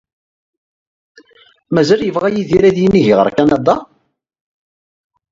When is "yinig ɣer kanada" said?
2.79-3.75